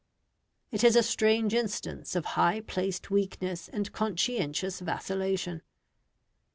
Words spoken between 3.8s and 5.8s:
conscientious vacillation.